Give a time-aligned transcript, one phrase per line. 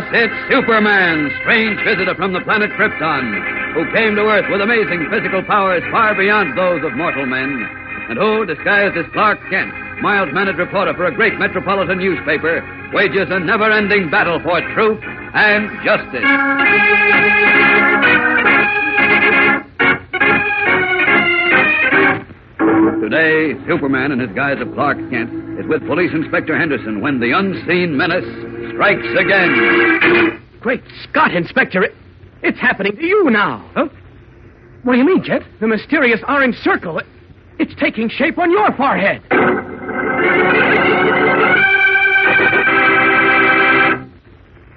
[0.00, 5.06] Yes, it's Superman, strange visitor from the planet Krypton, who came to Earth with amazing
[5.10, 7.68] physical powers far beyond those of mortal men,
[8.08, 9.68] and who, disguised as Clark Kent,
[10.00, 16.24] mild-mannered reporter for a great metropolitan newspaper, wages a never-ending battle for truth and justice.
[23.04, 27.36] Today, Superman, in his guise of Clark Kent, is with Police Inspector Henderson when the
[27.36, 28.24] unseen menace
[28.68, 30.42] strikes again.
[30.60, 31.82] Great Scott, Inspector.
[31.82, 31.94] It,
[32.42, 33.68] it's happening to you now.
[33.74, 33.88] Huh?
[34.82, 35.42] What do you mean, Jet?
[35.60, 36.98] The mysterious orange circle.
[36.98, 37.06] It,
[37.58, 39.22] it's taking shape on your forehead.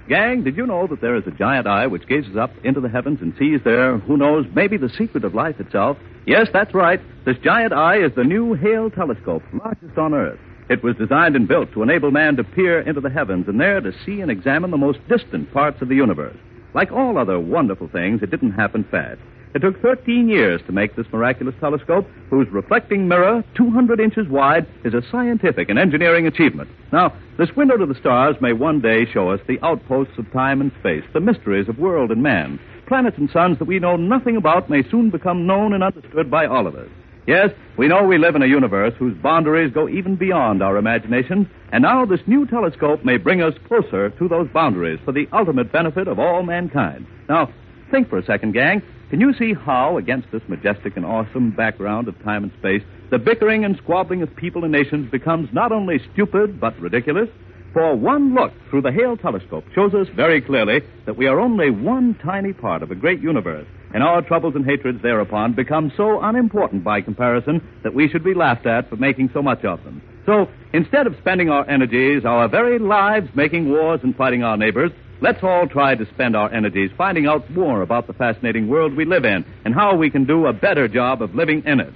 [0.09, 2.89] Gang, did you know that there is a giant eye which gazes up into the
[2.89, 5.97] heavens and sees there, who knows, maybe the secret of life itself?
[6.27, 6.99] Yes, that's right.
[7.25, 10.39] This giant eye is the new Hale telescope, largest on Earth.
[10.69, 13.81] It was designed and built to enable man to peer into the heavens and there
[13.81, 16.38] to see and examine the most distant parts of the universe.
[16.73, 19.20] Like all other wonderful things, it didn't happen fast.
[19.53, 24.66] It took 13 years to make this miraculous telescope, whose reflecting mirror, 200 inches wide,
[24.83, 26.72] is a scientific and engineering achievement.
[26.92, 30.59] Now, this window to the stars may one day show us the outposts of time
[30.59, 32.59] and space, the mysteries of world and man.
[32.88, 36.48] Planets and suns that we know nothing about may soon become known and understood by
[36.48, 36.89] all of us.
[37.25, 41.49] Yes, we know we live in a universe whose boundaries go even beyond our imagination,
[41.71, 45.71] and now this new telescope may bring us closer to those boundaries for the ultimate
[45.71, 47.07] benefit of all mankind.
[47.30, 47.49] Now,
[47.91, 48.81] think for a second, gang.
[49.09, 53.20] Can you see how, against this majestic and awesome background of time and space, the
[53.20, 57.30] bickering and squabbling of people and nations becomes not only stupid but ridiculous?
[57.73, 61.69] For one look through the Hale telescope shows us very clearly that we are only
[61.69, 66.21] one tiny part of a great universe, and our troubles and hatreds thereupon become so
[66.21, 70.02] unimportant by comparison that we should be laughed at for making so much of them.
[70.26, 74.92] So, instead of spending our energies, our very lives, making wars and fighting our neighbors,
[75.21, 79.05] let's all try to spend our energies finding out more about the fascinating world we
[79.05, 81.93] live in and how we can do a better job of living in it.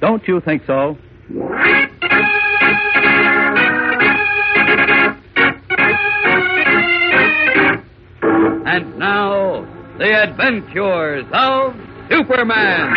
[0.00, 0.96] Don't you think so?
[8.70, 9.67] And now,
[9.98, 11.74] the adventures of
[12.08, 12.94] Superman.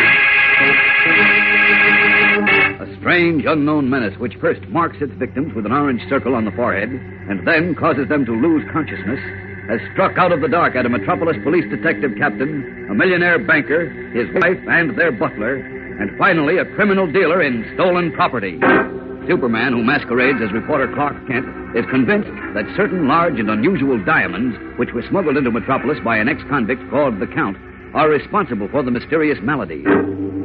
[2.78, 6.52] A strange, unknown menace which first marks its victims with an orange circle on the
[6.52, 9.18] forehead and then causes them to lose consciousness
[9.68, 13.90] has struck out of the dark at a Metropolis police detective captain, a millionaire banker,
[14.14, 18.58] his wife, and their butler, and finally a criminal dealer in stolen property.
[19.26, 21.46] Superman, who masquerades as reporter Clark Kent,
[21.76, 26.28] is convinced that certain large and unusual diamonds, which were smuggled into Metropolis by an
[26.28, 27.56] ex convict called the Count,
[27.94, 29.84] are responsible for the mysterious malady.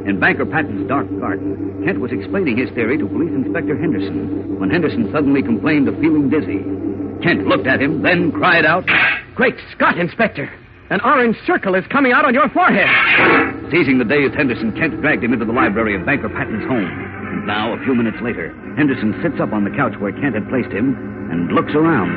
[0.06, 4.70] In Banker Patton's dark garden, Kent was explaining his theory to Police Inspector Henderson when
[4.70, 6.62] Henderson suddenly complained of feeling dizzy.
[7.22, 8.84] Kent looked at him, then cried out,
[9.34, 10.48] Great Scott, Inspector!
[10.90, 12.88] An orange circle is coming out on your forehead.
[13.70, 17.07] Seizing the dazed Henderson, Kent dragged him into the library of Banker Patton's home.
[17.46, 20.70] Now, a few minutes later, Henderson sits up on the couch where Kent had placed
[20.70, 20.94] him
[21.30, 22.10] and looks around.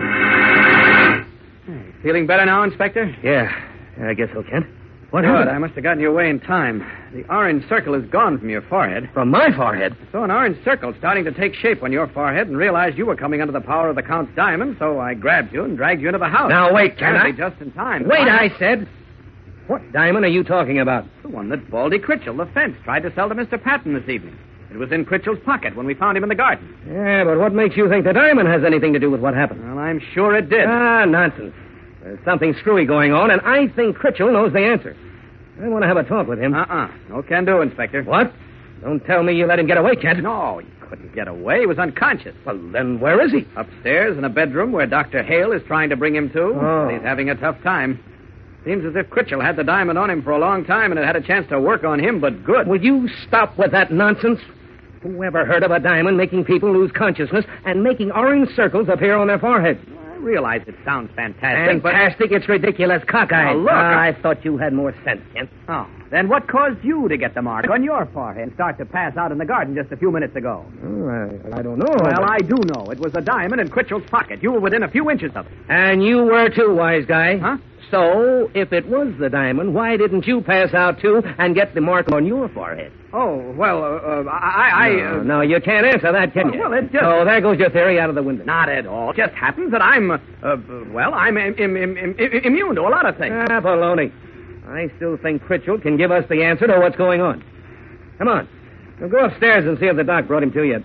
[2.04, 3.16] Feeling better now, Inspector?
[3.24, 3.52] Yeah,
[4.02, 4.66] I guess so, Kent.
[5.12, 5.30] What Good.
[5.30, 5.50] happened?
[5.50, 6.86] I must have gotten you away in time.
[7.14, 9.10] The orange circle is gone from your forehead.
[9.14, 9.96] From my forehead?
[10.14, 13.18] So an orange circle starting to take shape on your forehead and realized you were
[13.18, 16.08] coming under the power of the Count's diamond, so I grabbed you and dragged you
[16.08, 16.50] into the house.
[16.50, 17.18] Now, wait, Kent.
[17.18, 17.50] Apparently I...
[17.50, 18.08] just in time.
[18.08, 18.88] Wait, I said.
[19.68, 21.06] What diamond are you talking about?
[21.24, 23.62] The one that Baldy Critchell, the fence, tried to sell to Mr.
[23.62, 24.38] Patton this evening.
[24.72, 26.76] It was in Critchell's pocket when we found him in the garden.
[26.88, 29.62] Yeah, but what makes you think the diamond has anything to do with what happened?
[29.68, 30.66] Well, I'm sure it did.
[30.66, 31.54] Ah, nonsense.
[32.02, 34.96] There's something screwy going on, and I think Critchell knows the answer.
[35.62, 36.54] I want to have a talk with him.
[36.54, 36.88] Uh-uh.
[37.10, 38.02] No can do, Inspector.
[38.04, 38.32] What?
[38.82, 40.24] Don't tell me you let him get away, Kent.
[40.24, 41.60] No, he couldn't get away.
[41.60, 42.36] He was unconscious.
[42.46, 43.46] Well, then where is he?
[43.56, 45.22] Upstairs in a bedroom where Dr.
[45.22, 46.42] Hale is trying to bring him to.
[46.42, 46.90] Oh.
[46.92, 48.00] He's having a tough time.
[48.66, 51.06] Seems as if Critchell had the diamond on him for a long time and it
[51.06, 52.68] had a chance to work on him, but good.
[52.68, 54.40] Will you stop with that nonsense?
[55.02, 59.16] Who ever heard of a diamond making people lose consciousness and making orange circles appear
[59.16, 59.80] on their foreheads?
[60.14, 61.94] I'm realize it sounds fantastic, but...
[61.94, 63.56] Fantastic, it's ridiculous, cockeyed.
[63.56, 65.50] Oh, look, Ah, I- I thought you had more sense, Kent.
[65.68, 68.86] Oh, then what caused you to get the mark on your forehead and start to
[68.86, 70.64] pass out in the garden just a few minutes ago?
[70.86, 71.96] Oh, I, I don't know.
[72.00, 72.92] Well, I do know.
[72.92, 74.44] It was a diamond in Critchell's pocket.
[74.44, 75.52] You were within a few inches of it.
[75.70, 77.38] And you were too, wise guy.
[77.40, 77.58] Huh?
[77.92, 81.82] So, if it was the diamond, why didn't you pass out too and get the
[81.82, 82.92] mark on your forehead?
[83.14, 84.70] Oh, well, uh, uh, I...
[84.74, 86.60] I no, uh, no, you can't answer that, can you?
[86.62, 88.46] well, it just- So there goes your theory out of the window.
[88.46, 89.12] Not at all.
[89.12, 90.58] It just happens that I'm, uh, uh,
[90.92, 93.36] well, I'm Im- Im- Im- Im- Im- immune to a lot of things.
[93.50, 94.12] Ah, baloney.
[94.66, 97.44] I still think Critchell can give us the answer to what's going on.
[98.18, 98.48] Come on.
[99.02, 100.82] We'll go upstairs and see if the doc brought him to you.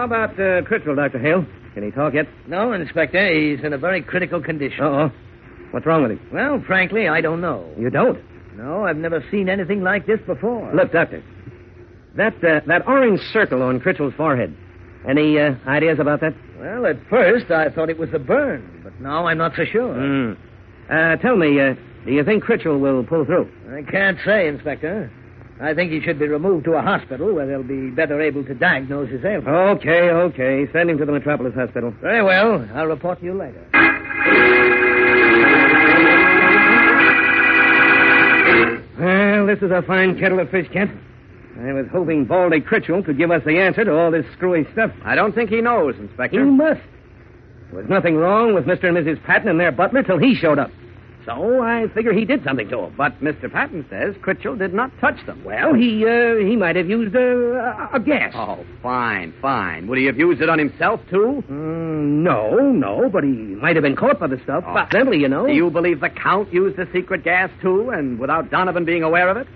[0.00, 1.18] How about uh, Critchell, Dr.
[1.18, 1.44] Hale?
[1.74, 2.26] Can he talk yet?
[2.48, 3.34] No, Inspector.
[3.38, 4.82] He's in a very critical condition.
[4.82, 5.12] Uh-oh.
[5.72, 6.20] What's wrong with him?
[6.32, 7.70] Well, frankly, I don't know.
[7.78, 8.18] You don't?
[8.56, 10.74] No, I've never seen anything like this before.
[10.74, 11.22] Look, Doctor.
[12.16, 14.56] That, uh, that orange circle on Critchell's forehead.
[15.06, 16.32] Any uh, ideas about that?
[16.58, 19.92] Well, at first I thought it was a burn, but now I'm not so sure.
[19.92, 20.32] Hmm.
[20.90, 21.74] Uh, tell me, uh,
[22.06, 23.50] do you think Critchell will pull through?
[23.70, 25.12] I can't say, Inspector.
[25.60, 28.54] I think he should be removed to a hospital where they'll be better able to
[28.54, 29.48] diagnose his ailment.
[29.48, 30.66] Okay, okay.
[30.72, 31.92] Send him to the Metropolis Hospital.
[32.00, 32.66] Very well.
[32.74, 33.66] I'll report to you later.
[38.98, 40.90] Well, this is a fine kettle of fish, Kent.
[41.58, 44.90] I was hoping Baldy Critchell could give us the answer to all this screwy stuff.
[45.04, 46.42] I don't think he knows, Inspector.
[46.42, 46.80] He must.
[47.70, 48.84] There was nothing wrong with Mr.
[48.84, 49.22] and Mrs.
[49.24, 50.70] Patton and their butler till he showed up.
[51.26, 52.94] So I figure he did something to them.
[52.96, 53.50] But Mr.
[53.52, 55.44] Patton says Critchell did not touch them.
[55.44, 58.32] Well, he uh, he might have used a, a, gas.
[58.34, 59.86] Oh, fine, fine.
[59.86, 61.44] Would he have used it on himself, too?
[61.50, 64.64] Mm, no, no, but he might have been caught by the stuff.
[64.66, 64.78] Oh.
[64.78, 65.46] Accidentally, you know.
[65.46, 69.28] Do you believe the Count used the secret gas, too, and without Donovan being aware
[69.28, 69.46] of it?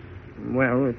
[0.49, 0.97] Well, it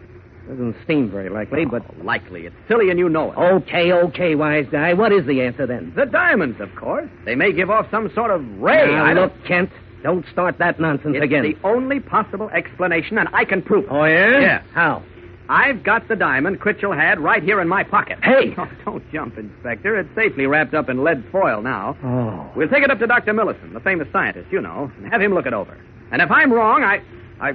[0.47, 1.83] doesn't seem very likely, but.
[1.87, 2.47] Oh, likely.
[2.47, 3.37] It's silly and you know it.
[3.37, 4.93] Okay, okay, wise guy.
[4.93, 5.93] What is the answer then?
[5.95, 7.09] The diamonds, of course.
[7.25, 8.87] They may give off some sort of ray.
[8.87, 9.33] Now, I don't...
[9.33, 9.69] look, Kent,
[10.05, 11.43] don't start that nonsense It's again.
[11.45, 13.89] It's the only possible explanation, and I can prove it.
[13.91, 14.39] Oh, yeah?
[14.39, 14.61] Yeah.
[14.71, 15.01] How?
[15.49, 18.19] I've got the diamond Critchell had right here in my pocket.
[18.21, 18.53] Hey!
[18.57, 19.99] Oh, don't jump, Inspector.
[19.99, 21.97] It's safely wrapped up in lead foil now.
[22.03, 22.51] Oh.
[22.55, 23.33] We'll take it up to Dr.
[23.33, 25.75] Millison, the famous scientist, you know, and have him look it over.
[26.11, 27.01] And if I'm wrong, I.
[27.41, 27.53] I.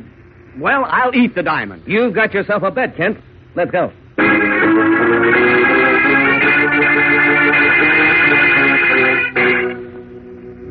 [0.59, 1.85] Well, I'll eat the diamond.
[1.87, 3.19] You've got yourself a bet, Kent.
[3.55, 3.93] Let's go.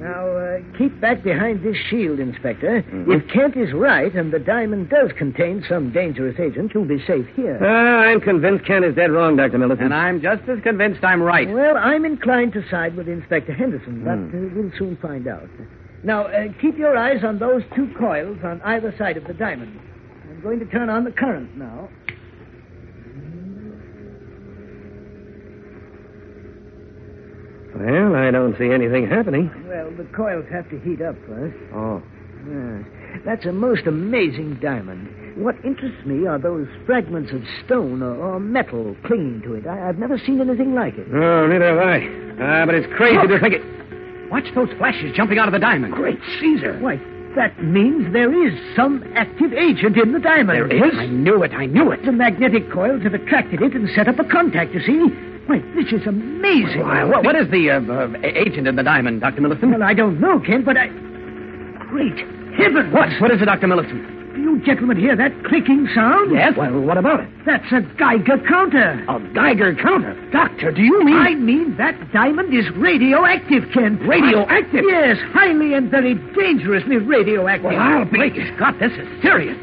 [0.02, 0.39] Now, uh,
[0.78, 2.82] keep back behind this shield, Inspector.
[2.84, 3.12] Mm-hmm.
[3.12, 7.26] If Kent is right and the diamond does contain some dangerous agent, you'll be safe
[7.36, 7.60] here.
[7.62, 9.58] Uh, I'm convinced Kent is dead wrong, Dr.
[9.58, 9.86] Millicent.
[9.86, 11.50] And I'm just as convinced I'm right.
[11.50, 14.58] Well, I'm inclined to side with Inspector Henderson, but Hmm.
[14.58, 15.50] uh, we'll soon find out.
[16.04, 19.80] Now, uh, keep your eyes on those two coils on either side of the diamond.
[20.30, 21.90] I'm going to turn on the current now.
[27.76, 29.50] Well, I don't see anything happening.
[29.68, 31.58] Well, the coils have to heat up first.
[31.74, 32.02] Oh.
[32.48, 32.86] Yes.
[33.26, 35.10] That's a most amazing diamond.
[35.44, 39.66] What interests me are those fragments of stone or, or metal clinging to it.
[39.68, 41.08] I, I've never seen anything like it.
[41.12, 42.08] Oh, neither have I.
[42.42, 44.30] Ah, but it's crazy to think it.
[44.30, 45.94] Watch those flashes jumping out of the diamond.
[45.94, 46.78] Great Caesar!
[46.80, 46.98] Why,
[47.36, 50.70] that means there is some active agent in the diamond.
[50.70, 50.94] There is?
[50.98, 51.52] I knew it.
[51.52, 52.06] I knew it.
[52.06, 55.08] The magnetic coils have attracted it and set up a contact, you see.
[55.50, 56.86] Why, this is amazing.
[56.86, 59.42] What, what is the uh, uh, agent in the diamond, Dr.
[59.42, 59.72] Millison?
[59.72, 60.90] Well, I don't know, Ken, but I.
[61.90, 62.20] Great
[62.54, 62.94] heavens!
[62.94, 63.10] What?
[63.20, 63.66] What is it, Dr.
[63.66, 64.06] Millison?
[64.36, 66.32] Do you gentlemen hear that clicking sound?
[66.32, 66.54] Yes?
[66.56, 67.30] Well, what about it?
[67.48, 69.04] That's a Geiger counter.
[69.10, 70.14] A Geiger counter.
[70.30, 71.18] Doctor, do you mean...
[71.18, 73.98] I mean that diamond is radioactive, Ken.
[74.06, 74.86] Radioactive?
[74.88, 77.72] Yes, highly and very dangerously radioactive.
[77.72, 78.30] Well, I'll be...
[78.56, 79.58] Scott, this is serious.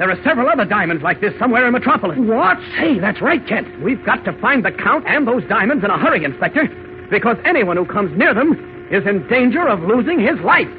[0.00, 2.16] There are several other diamonds like this somewhere in Metropolis.
[2.18, 2.56] What?
[2.80, 3.82] Hey, that's right, Kent.
[3.82, 7.76] We've got to find the Count and those diamonds in a hurry, Inspector, because anyone
[7.76, 10.72] who comes near them is in danger of losing his life.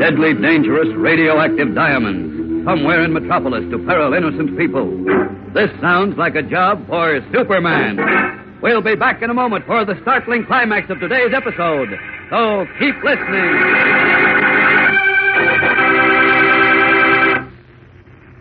[0.00, 2.64] Deadly dangerous radioactive diamonds.
[2.64, 4.88] Somewhere in Metropolis to peril innocent people.
[5.52, 8.00] This sounds like a job for Superman.
[8.62, 11.98] We'll be back in a moment for the startling climax of today's episode.
[12.30, 13.50] So keep listening.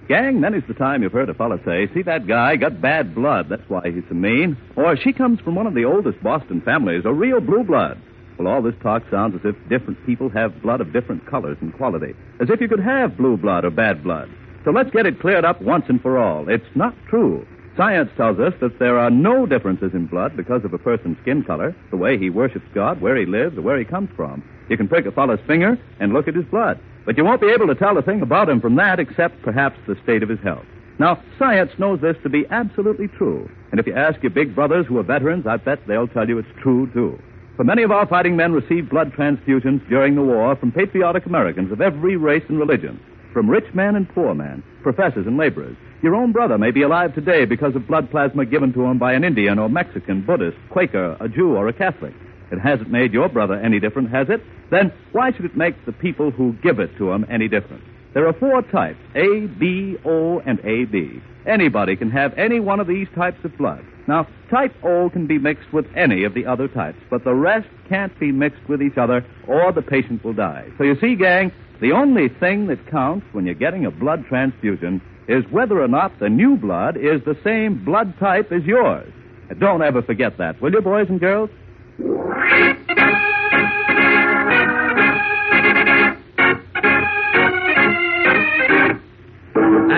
[0.08, 3.48] Gang, many's the time you've heard a fella say, see that guy got bad blood,
[3.50, 4.58] that's why he's so mean.
[4.76, 8.02] Or she comes from one of the oldest Boston families, a real blue blood.
[8.38, 11.74] Well, all this talk sounds as if different people have blood of different colors and
[11.74, 12.16] quality.
[12.40, 14.30] As if you could have blue blood or bad blood.
[14.66, 16.48] So let's get it cleared up once and for all.
[16.50, 17.46] It's not true.
[17.78, 21.44] Science tells us that there are no differences in blood because of a person's skin
[21.44, 24.44] color, the way he worships God, where he lives, or where he comes from.
[24.70, 26.80] You can prick a fellow's finger and look at his blood.
[27.06, 29.80] But you won't be able to tell a thing about him from that except perhaps
[29.88, 30.66] the state of his health.
[31.00, 33.50] Now, science knows this to be absolutely true.
[33.72, 36.38] And if you ask your big brothers who are veterans, I bet they'll tell you
[36.38, 37.18] it's true, too.
[37.56, 41.72] For many of our fighting men received blood transfusions during the war from patriotic Americans
[41.72, 43.00] of every race and religion,
[43.40, 45.78] from rich men and poor men, professors and laborers.
[46.04, 49.14] Your own brother may be alive today because of blood plasma given to him by
[49.14, 52.14] an Indian or Mexican, Buddhist, Quaker, a Jew, or a Catholic.
[52.52, 54.42] It hasn't made your brother any different, has it?
[54.72, 57.82] Then why should it make the people who give it to him any different?
[58.14, 61.22] There are four types A, B, O, and AB.
[61.46, 63.86] Anybody can have any one of these types of blood.
[64.08, 67.68] Now, type O can be mixed with any of the other types, but the rest
[67.88, 70.68] can't be mixed with each other or the patient will die.
[70.80, 71.52] So you see, gang,
[71.82, 76.18] the only thing that counts when you're getting a blood transfusion is whether or not
[76.20, 79.12] the new blood is the same blood type as yours.
[79.60, 81.50] Don't ever forget that, will you, boys and girls?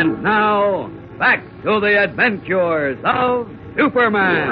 [0.01, 0.89] And now,
[1.19, 4.49] back to the adventures of Superman.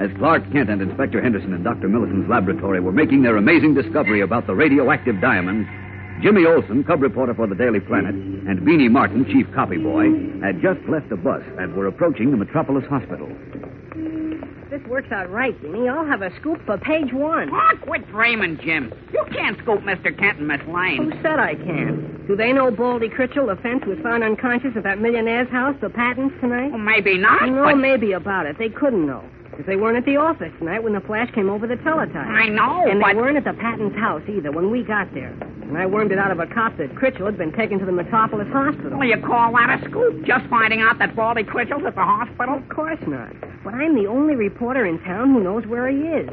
[0.00, 1.88] As Clark Kent and Inspector Henderson in Dr.
[1.90, 5.66] Millicent's laboratory were making their amazing discovery about the radioactive diamond,
[6.22, 10.08] Jimmy Olsen, cub reporter for the Daily Planet, and Beanie Martin, chief copy boy,
[10.40, 13.28] had just left the bus and were approaching the Metropolis Hospital.
[14.74, 15.88] This works out right, Beanie.
[15.88, 17.48] I'll have a scoop for page one.
[17.48, 18.92] Oh, quit dreaming, Jim.
[19.12, 20.10] You can't scoop Mr.
[20.18, 21.12] Kent and Miss Lane.
[21.12, 22.24] Who said I can?
[22.26, 25.90] Do they know Baldy Critchell, the fence, was found unconscious at that millionaire's house, the
[25.90, 26.72] Pattons, tonight?
[26.72, 28.58] Well, maybe not, no, but maybe about it.
[28.58, 29.22] They couldn't know.
[29.54, 32.26] Because they weren't at the office tonight when the flash came over the teletype.
[32.26, 35.30] I know, And but they weren't at the Pattons' house either when we got there.
[35.62, 37.92] And I wormed it out of a cop that Critchell had been taken to the
[37.92, 38.98] Metropolis Hospital.
[38.98, 40.24] well, you call that a scoop?
[40.26, 42.56] Just finding out that Baldy Critchell's at the hospital?
[42.58, 43.32] Of course not.
[43.62, 46.28] But I'm the only reporter in town who knows where he is.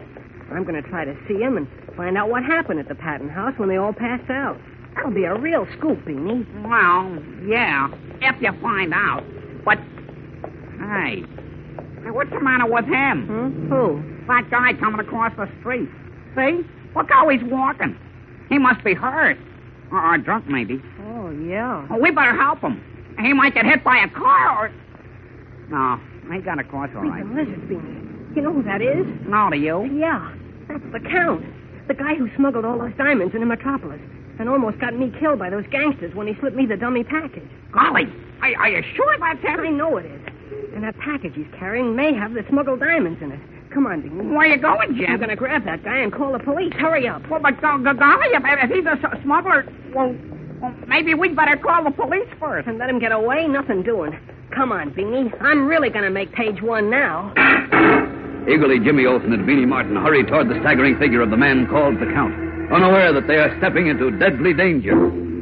[0.51, 3.29] I'm going to try to see him and find out what happened at the Patton
[3.29, 4.57] house when they all passed out.
[4.95, 6.43] That'll be a real scoop, Beanie.
[6.67, 7.87] Well, yeah,
[8.19, 9.23] if you find out.
[9.63, 9.77] But,
[10.79, 11.23] hey,
[12.03, 13.27] hey, what's the matter with him?
[13.27, 13.70] Hmm?
[13.70, 14.03] Who?
[14.27, 15.89] That guy coming across the street.
[16.36, 16.62] See?
[16.96, 17.98] Look how he's walking.
[18.50, 19.38] He must be hurt.
[19.91, 20.81] Or, or drunk, maybe.
[21.08, 21.86] Oh, yeah.
[21.89, 22.81] Well, we better help him.
[23.20, 24.72] He might get hit by a car or...
[25.70, 26.00] No,
[26.34, 27.24] he got across all right.
[27.24, 28.36] He's a lizard, Beanie.
[28.36, 29.05] You know who that is?
[29.27, 29.84] No to you.
[29.98, 30.34] Yeah,
[30.67, 31.43] that's the Count.
[31.88, 34.00] The guy who smuggled all those diamonds into Metropolis
[34.39, 37.48] and almost got me killed by those gangsters when he slipped me the dummy package.
[37.72, 38.08] Golly,
[38.41, 39.77] are, are you sure that's I him?
[39.77, 40.22] know it is.
[40.73, 43.39] And that package he's carrying may have the smuggled diamonds in it.
[43.73, 44.29] Come on, Beanie.
[44.31, 45.05] Where are you going, Jim?
[45.09, 46.73] I'm going to grab that guy and call the police.
[46.73, 47.27] Hurry up.
[47.29, 50.15] Well, but uh, go- go- golly, if, if he's a smuggler, well,
[50.61, 52.67] well, maybe we'd better call the police first.
[52.67, 53.47] And let him get away?
[53.47, 54.17] Nothing doing.
[54.53, 55.31] Come on, Beanie.
[55.41, 57.31] I'm really going to make page one now.
[58.47, 61.95] Eagerly, Jimmy Olsen and Beanie Martin hurry toward the staggering figure of the man called
[61.95, 62.33] the Count,
[62.73, 64.91] unaware that they are stepping into deadly danger.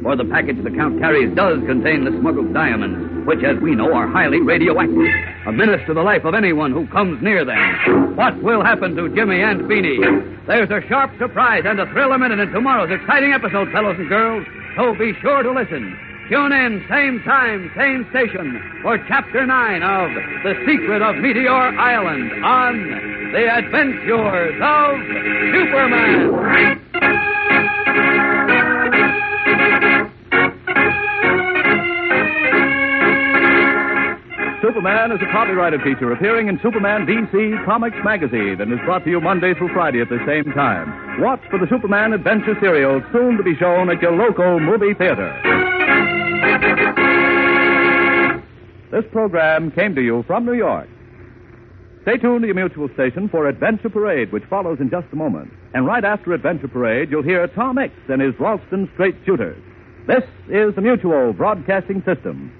[0.02, 3.92] For the package the Count carries does contain the smuggled diamonds, which, as we know,
[3.92, 5.14] are highly radioactive.
[5.46, 8.16] A menace to the life of anyone who comes near them.
[8.16, 10.46] What will happen to Jimmy and Beanie?
[10.46, 14.08] There's a sharp surprise and a thrill a minute in tomorrow's exciting episode, fellows and
[14.08, 14.46] girls.
[14.76, 15.96] So be sure to listen.
[16.30, 20.10] Tune in, same time, same station, for Chapter 9 of
[20.44, 24.94] The Secret of Meteor Island on The Adventures of
[25.50, 26.89] Superman.
[34.80, 39.10] Superman is a copyrighted feature appearing in Superman DC Comics Magazine and is brought to
[39.10, 41.20] you Monday through Friday at the same time.
[41.20, 45.28] Watch for the Superman Adventure serial soon to be shown at your local movie theater.
[48.90, 50.88] This program came to you from New York.
[52.00, 55.52] Stay tuned to your mutual station for Adventure Parade, which follows in just a moment.
[55.74, 59.62] And right after Adventure Parade, you'll hear Tom Mix and his Ralston Straight Shooters.
[60.06, 62.50] This is the Mutual Broadcasting System.